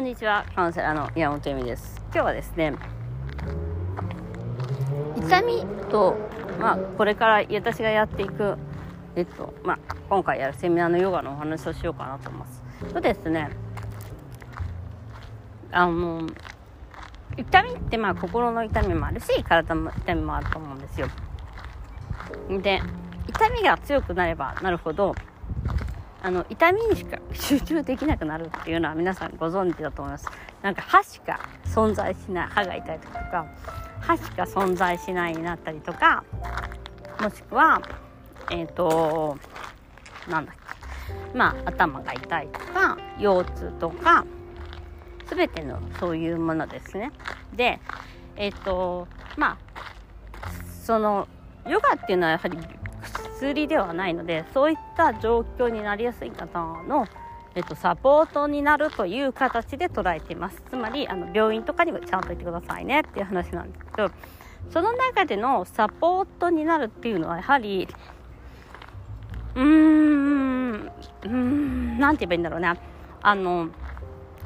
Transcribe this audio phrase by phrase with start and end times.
[0.00, 0.46] んにちは。
[0.54, 2.00] カウンセラーの山本由美です。
[2.06, 2.72] 今日はですね
[5.14, 6.16] 痛みと、
[6.58, 8.56] まあ、これから私がやっていく、
[9.14, 9.78] えっとまあ、
[10.08, 12.62] 今回やるセミナーのヨガのお話をしようかなと思います。
[12.94, 13.50] とですね。
[15.70, 16.26] あの
[17.36, 21.08] 痛みってまあ心の痛みもあるし体の痛みもあると思うんですよ。
[22.48, 22.80] で
[23.28, 25.14] 痛みが強くなればなるほど
[26.22, 30.26] あの痛みにしか集中できなくなるっていうのは皆さんご存知だと思います。
[30.62, 33.46] なんか歯しか存在しない歯が痛いとか
[34.00, 36.24] 歯しか存在しないになったりとか
[37.20, 37.80] もしくは
[38.50, 39.38] えっ、ー、と
[40.28, 40.60] なんだっけ。
[41.36, 44.26] まあ頭が痛いとか腰痛とか
[45.28, 47.12] 全てのそういうものですね。
[47.54, 47.80] で
[48.36, 49.58] えっ、ー、とまあ
[50.84, 51.28] その
[51.66, 52.58] ヨガっていうのはやはり
[53.40, 57.06] 薬ではないのでそういった状況になりやすい方の、
[57.54, 60.62] えっと、サポートになるという形で捉えています。
[60.68, 64.10] つまりあの病院とかにもちゃんと行ってくださいねっていう話なんですけど
[64.70, 67.88] その中でのサポートになるっていうのはやはり
[69.54, 72.74] うーんうーん何て言えばいいんだろうね
[73.22, 73.68] あの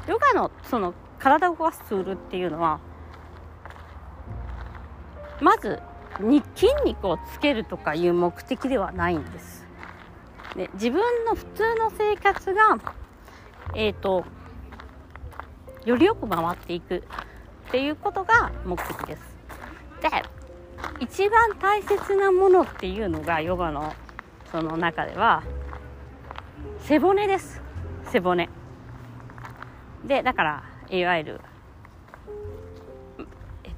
[0.06, 2.80] ヨガのその体を動かすツールっていうのは
[5.40, 5.80] まず
[6.20, 9.66] に筋肉をつけるとかいう目的ではないんです。
[10.56, 12.78] で自分の普通の生活が、
[13.74, 14.24] えーと、
[15.84, 16.96] よりよく回っていく
[17.68, 19.22] っていうことが目的です。
[20.00, 20.10] で
[21.00, 23.92] 一番大切なものっていうのがヨガの
[24.50, 25.42] その中では
[26.80, 27.60] 背骨です
[28.12, 28.48] 背骨
[30.04, 31.40] でだからいわゆる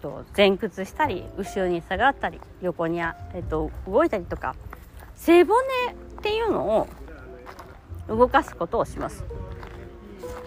[0.07, 4.55] と、前屈したり後ろに下がったり横に、えっと、動いたりとか
[5.15, 5.57] 背骨
[6.19, 6.89] っていうのを
[8.09, 9.25] 動かすことをします。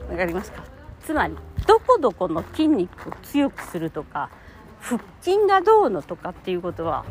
[0.09, 0.63] わかりますか？
[1.03, 1.35] つまり
[1.67, 4.29] どこどこの筋肉を強くするとか
[4.79, 7.05] 腹筋がどうのとかっていうことは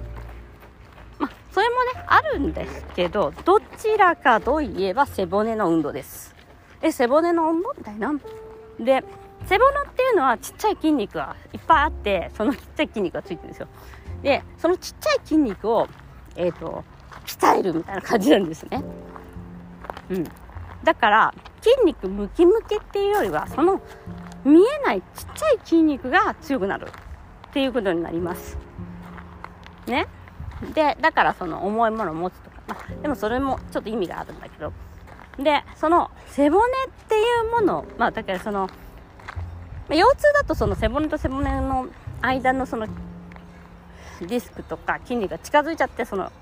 [1.19, 6.35] まあそれもねあるんですけどどちらかといえば背骨の運動です。
[6.81, 8.13] え背骨の運動みたいな
[8.81, 9.05] で
[9.47, 13.69] 背骨っていうのはちっちゃい筋肉がいっぱいあってそのちっちゃい筋肉がついてるんですよ
[14.23, 15.89] でそのちっちゃい筋肉を
[16.37, 16.85] えっ、ー、と
[17.27, 18.83] 鍛えるみたいな感じなんですね。
[20.11, 20.25] うん。
[20.83, 23.81] だから筋肉ムキムキっていうよりはその
[24.45, 26.87] 見えないちっちゃい筋肉が強くなる
[27.49, 28.57] っていうことになります。
[29.87, 30.07] ね。
[30.75, 34.73] でだからその重いものを持つとか、まあ、でもそれもちょっと意味があるんだけど。
[35.39, 38.69] でその背骨っていうものまあだからその
[39.89, 41.87] ま腰痛だとその背骨と背骨の
[42.21, 42.87] 間のその
[44.21, 46.33] ディスクとか筋肉が近づいちゃってその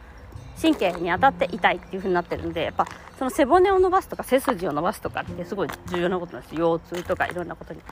[0.60, 2.86] 神経に当たって痛いっていう風になってるんでやっぱ
[3.18, 7.80] その背骨を伸ばすとか背筋を伸ばすとかってすごい重要なことなんです腰痛とかいろんなことに。
[7.80, 7.84] で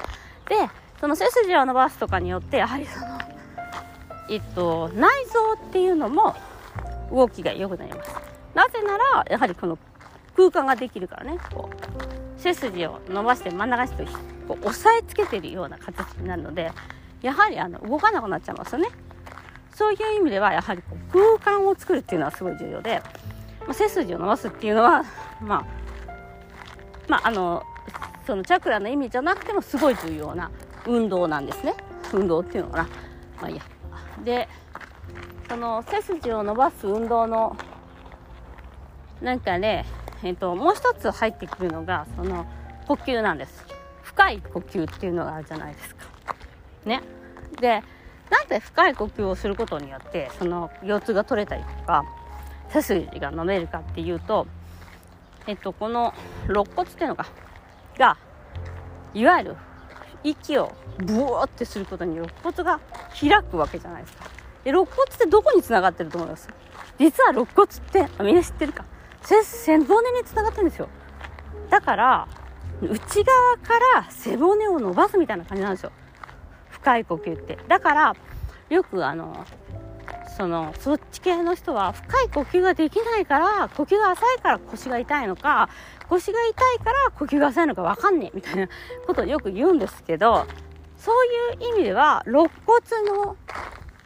[1.01, 3.19] その背筋を伸ばすとかによってやはりその
[4.31, 6.35] えっと内臓っていうのも
[7.11, 8.11] 動きが良くなります。
[8.55, 9.79] なぜならやはりこの
[10.37, 11.39] 空間ができるからね。
[11.53, 12.25] こう。
[12.45, 13.91] 背筋を伸ばして真ん中に
[14.47, 16.71] こう押さえつけてるような形になるので
[17.23, 18.89] やはりあの動かなくなっちゃいますよね。
[19.75, 23.03] そういう意味ではやはりこう空間を作るっていうのはすごい重要で、
[23.61, 25.05] まあ、背筋を伸ばすっていうのは
[25.41, 25.67] まあ
[27.09, 27.63] まああの
[28.27, 30.51] そのチャクラの意味じゃなくてもすごい重要な
[30.87, 31.75] 運動なんですね。
[32.13, 32.83] 運動っていうのかな。
[33.41, 33.63] まあいいや。
[34.23, 34.49] で
[35.49, 37.57] その背筋を伸ばす運動の
[39.23, 39.87] なんかね
[40.25, 42.47] えっと、もう一つ入ってくるのがその
[42.89, 43.65] 呼吸なんです。
[44.03, 46.07] 深い呼吸っていうのがあるじゃないですか。
[46.85, 47.03] ね。
[47.61, 47.83] で
[48.31, 52.05] なんで深い呼吸をすることによってその腰痛が取れたりとか
[52.71, 54.47] 背筋が伸めるかっていうと
[55.47, 56.15] えっとこの
[56.49, 57.27] 肋骨っていうのが
[57.99, 58.17] が
[59.13, 59.57] いわゆる
[60.25, 62.81] 息をブワーってすることに肋骨が
[63.21, 64.25] 開くわけじゃないですか。
[64.65, 66.49] で肋骨ってどこにつながってると思います？
[66.99, 68.87] 実は肋骨ってみんな知ってるか？
[69.25, 70.89] 背骨につながってるんですよ。
[71.71, 72.29] だから
[72.83, 75.93] 内側から背骨を伸ばすみたいな感じなんですよ。
[76.71, 77.59] 深い呼吸って。
[77.69, 78.17] だから
[78.71, 79.47] よくあの
[80.37, 85.69] そのそっち系の人は深い呼吸ができないから呼吸が浅いから腰が痛いのか
[86.09, 88.69] 腰が痛いから呼吸が浅いのか分かんねえみたいな
[89.07, 90.47] ことをよく言うんですけど
[90.99, 93.37] そういう意味では肋骨の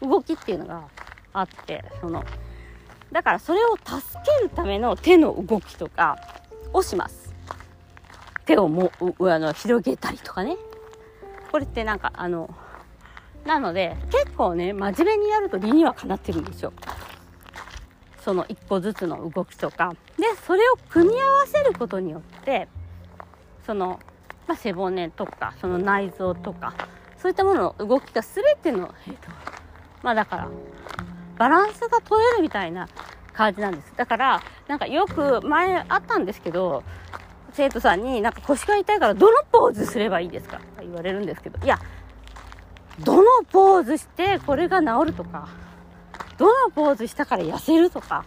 [0.01, 0.83] 動きっていうのが
[1.33, 2.23] あってその
[3.11, 3.95] だからそれを助
[4.39, 6.17] けるための手の動きとか
[6.73, 7.33] をします。
[8.45, 10.57] 手をもあの広げたりとかね。
[11.51, 12.53] これってなんかあの
[13.45, 16.73] なので結構ね真面目にやると理にはかなってるんですよ。
[18.23, 19.93] その一個ずつの動きとか。
[20.17, 22.67] でそれを組み合わせることによって
[23.65, 23.99] その
[24.49, 26.73] まあ、背骨とかその内臓とか
[27.19, 29.29] そういったものの動きが全ての、えーと
[30.01, 30.49] まあ、だから
[31.39, 32.87] バランスが取れるみたいな
[33.33, 36.83] 感じなんですだからなんかよく前あったんですけど
[37.53, 40.61] 生徒さんになんか腰が痛いからどのポーズすればいいですか？
[40.81, 41.79] 言われるんですけどいや
[42.99, 45.49] どのポーズしてこれが治るとか
[46.37, 48.25] どのポーズしたから痩せるとか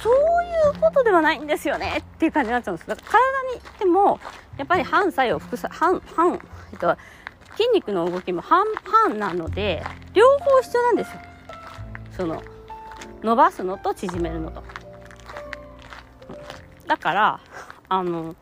[0.00, 2.88] そういうことではないんですよねっていう感じになっちゃうんです。
[2.88, 4.20] だから体にでも、
[4.58, 6.38] やっぱり反作用、副作、反、反、
[6.72, 6.94] えっと、
[7.56, 9.82] 筋肉の動きも半々なので、
[10.12, 11.20] 両方必要なんですよ。
[12.16, 12.42] その、
[13.22, 14.62] 伸ばすのと縮めるのと。
[16.86, 17.40] だから、
[17.88, 18.34] あの、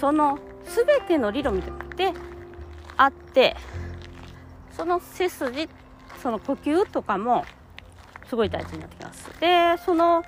[0.00, 2.12] その、すべての理論で
[2.96, 3.56] あって、
[4.76, 5.68] その背筋、
[6.22, 7.44] その呼吸とかも、
[8.28, 9.40] すごい大事になってきます。
[9.40, 10.24] で、その、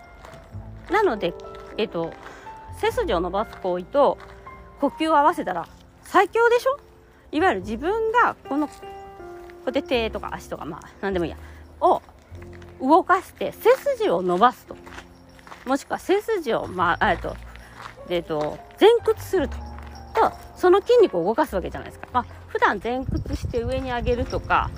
[0.90, 1.32] なので、
[1.78, 2.12] えっと、
[2.78, 4.18] 背筋を伸ばす行為と
[4.80, 5.66] 呼吸を合わせたら
[6.02, 6.78] 最強でしょ？
[7.32, 8.84] いわゆる自分がこの、こう
[9.66, 11.38] やって手とか足とか、まあ、なんでもいいや、
[11.80, 12.02] を
[12.80, 14.76] 動かして背筋を伸ばすと。
[15.66, 17.36] もしくは背筋を、まあ、えっと、
[18.08, 19.56] えっと、前屈すると。
[20.14, 22.08] と、その筋肉を動かすわけじゃないですか。
[22.12, 24.70] まあ、普段前屈して上に上げるとか、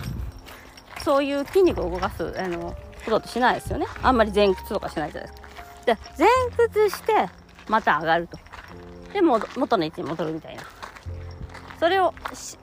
[1.04, 3.86] そういう筋肉を動かす、あの、ことってしないですよね。
[4.02, 5.48] あんまり前屈とかしないじゃないですか。
[5.86, 7.28] で、前屈して、
[7.68, 8.38] また上がると。
[9.12, 10.62] で、も元の位置に戻るみたいな。
[11.78, 12.14] それを、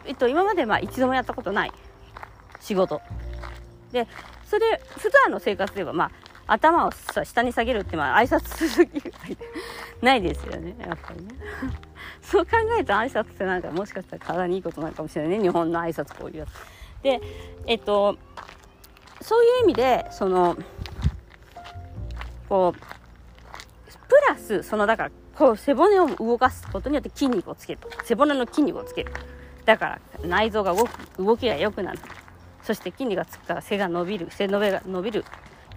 [0.05, 1.71] えっと、今までまあ一度もやったことない
[2.59, 3.01] 仕事。
[3.93, 4.07] で、
[4.45, 6.11] それ、普段の生活ではまあ、
[6.45, 6.91] 頭を
[7.23, 9.11] 下に下げるってまあ挨拶する気が
[10.01, 11.31] ないですよね、やっぱりね。
[12.21, 16.49] そう考えると挨拶ってなんかもしかしたら体にいいことなのかもしれないね、日本の挨拶こういうやつ。
[17.01, 17.21] で、
[17.65, 18.17] えっと、
[19.21, 20.57] そういう意味でその
[22.49, 22.79] こう
[24.07, 27.79] プラスそのだからこう背骨を動かすことによって筋肉をつける。
[28.03, 29.13] 背骨の筋肉をつける。
[29.65, 31.99] だから内臓が動く動きが良くなる。
[32.63, 35.25] そして筋肉がつくから背が伸びる背伸びが伸びる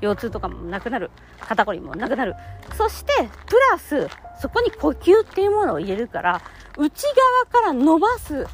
[0.00, 1.10] 腰痛とかもなくなる
[1.40, 2.34] 肩こりもなくなる。
[2.76, 3.12] そして
[3.46, 4.08] プラス
[4.40, 6.42] そこに呼吸っていうものを入れるから
[6.76, 7.02] 内
[7.50, 8.46] 側から伸ばす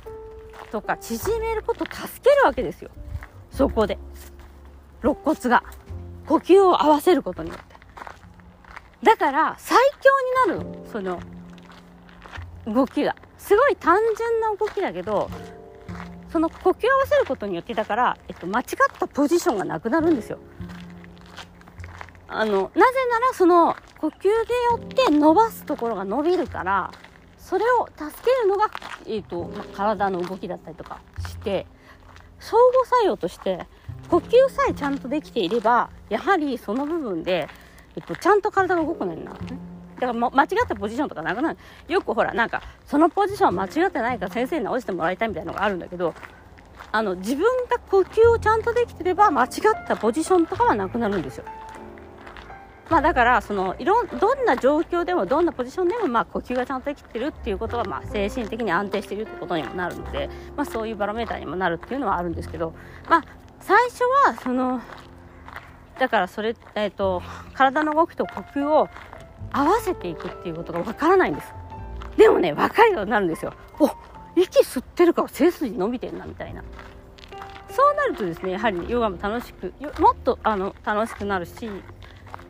[0.70, 2.90] とか縮めることを助けるわけですよ。
[3.50, 3.98] そこで。
[5.02, 5.62] 肋骨が。
[6.26, 7.74] 呼吸を合わせることによって。
[9.02, 9.76] だから最
[10.46, 10.86] 強になるの。
[10.90, 11.20] その
[12.66, 13.16] 動きが。
[13.36, 15.28] すごい単純な動きだけど
[16.32, 18.66] その呼吸を合わせることによってだから、えっと、間違っ
[18.98, 20.38] たポジションがなくなるんですよ。
[22.26, 24.40] あのなぜならその呼吸でよ
[24.76, 26.90] って伸ばすところが伸びるから
[27.36, 28.70] それを助けるのが、
[29.06, 31.66] えーとま体の動きだったりとかして
[32.40, 33.66] 相互作用として
[34.08, 37.48] 呼吸さえちゃんとできていればやはりその部分で、
[37.96, 39.38] えっと、ちゃんと体が動くのになる。
[39.44, 39.58] ね
[40.02, 41.58] だからも間違ったポジションとかなくなる。
[41.86, 46.12] よくほらなんかそのポジション間違ってないから先生に直してもらいたいみたいなのがあるんだけど
[46.90, 49.50] あの自分が呼吸をちゃんとできてれば間違っ
[49.86, 51.44] たポジションとかはなくなるんですよ。
[52.90, 62.74] まあだからそのいろんどんな状況でもどんなポジションでもまあ呼吸がちゃんとできてるっていうことはまあ精神的に安定しているってことにもなるので、まあ、そういうバロメーターにもなるっていうのはあるんですけど、
[63.08, 63.24] まあ、
[63.60, 64.80] 最初はその
[65.98, 67.22] だからそれ、えーと、
[67.54, 68.88] 体の動きと呼吸を
[69.52, 71.52] 合わせていくっていうことがわからないんです。
[72.16, 73.52] でもね分かるようになるんですよ。
[73.78, 73.90] お
[74.36, 76.62] 息吸ってるから背筋伸びてんなみたいな。
[77.70, 81.70] そうなるとですねやはりヨガも楽しくもっとあの楽しくなるし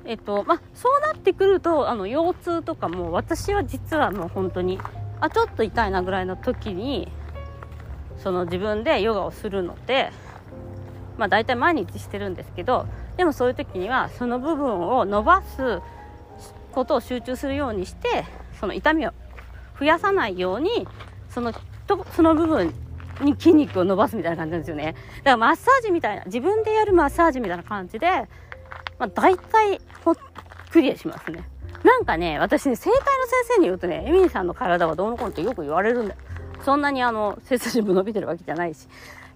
[0.05, 4.81] えっとまあ、そうなってくるとあの腰痛とかも私は実はもう本当に
[5.21, 7.07] あちょっと痛いなぐらいの時に
[8.19, 10.11] その自分でヨガをするので
[11.19, 12.87] まあ、大体毎日してるんですけど
[13.17, 15.81] でもそういう時にはその部分を伸ばす
[16.73, 18.25] ことを集中するようにして
[18.59, 19.13] その痛みを
[19.79, 20.87] 増やさないように
[21.29, 21.53] その
[21.87, 22.75] とその部分
[23.21, 24.95] に筋肉を伸ばすみたいな感じなんですよね。
[25.19, 28.09] だからマッサージみたいな自分でやるマッサージみたいな感じで、
[28.99, 30.15] まあ、大体ほ
[30.71, 31.49] クリアしますね。
[31.85, 33.09] なんかね私ね整体の先
[33.57, 36.21] 生に言うとねエミリーさんの体はどうのこうのってよく言われるんだよ。
[36.65, 38.89] そんなにあの背筋も伸びてるわけじゃないし。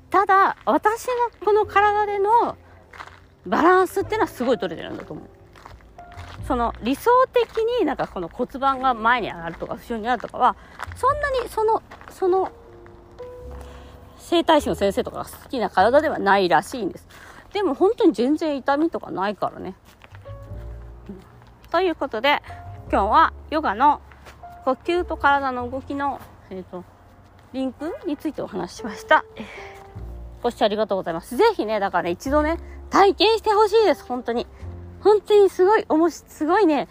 [0.09, 1.13] ただ私の
[1.45, 2.57] この体での
[3.47, 5.25] バランスっていうのはすごい取れてるんだと思う。
[6.47, 10.57] その理想的になんかこの骨盤が前に上がるとか後ろにあるとかは
[10.95, 12.53] そんなにそのその
[14.19, 17.07] 整体師の先生とかが好きな体ではないらしいんです
[17.53, 19.75] でも本当に全然痛みとかないからね、
[21.71, 22.43] ということで
[22.91, 24.01] 今日はヨガの
[24.65, 26.85] 呼吸と体の動きの、えーと、と
[27.53, 29.25] リンクについてお話ししました。
[30.43, 31.37] ご視聴ありがとうございます。
[31.37, 32.59] ぜひね、だからね、一度ね、
[32.91, 34.47] 体験してほしいです、本当に。
[35.01, 36.89] 本当にすごい、おもし、すごいね、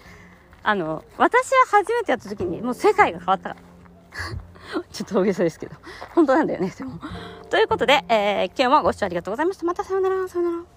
[0.64, 4.82] あの、私は初めてやった時に、もう世界が変わったから。
[4.92, 5.76] ちょっと大げさですけど。
[6.16, 7.00] 本当なんだよね、でも。
[7.50, 9.66] ということで、えー、今日もご視聴ありがとうございました。
[9.66, 10.75] またさよなら、さよなら。